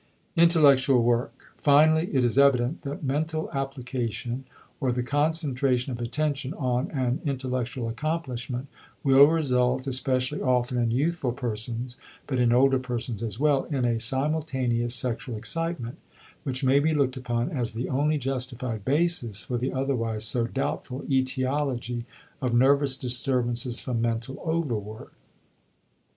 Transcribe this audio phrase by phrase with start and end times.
[0.35, 4.45] *Intellectual Work.* Finally, is is evident that mental application
[4.79, 8.67] or the concentration of attention on an intellectual accomplishment
[9.03, 13.99] will result, especially often in youthful persons, but in older persons as well, in a
[13.99, 15.99] simultaneous sexual excitement,
[16.41, 21.03] which may be looked upon as the only justified basis for the otherwise so doubtful
[21.11, 22.05] etiology
[22.41, 25.13] of nervous disturbances from mental "overwork."